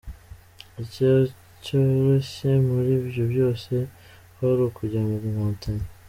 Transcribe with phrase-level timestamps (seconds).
[0.83, 1.23] Icyari
[1.63, 3.71] cyoroshye muri ibyo byose
[4.33, 5.85] kwari ukujya mu nkotanyi.